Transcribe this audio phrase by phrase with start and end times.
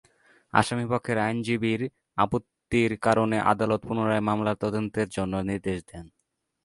[0.53, 1.81] আসামিপক্ষের আইনজীবীর
[2.17, 6.05] আপত্তির কারণে আদালত পুনরায় মামলার তদন্তের জন্য নির্দেশ দেন।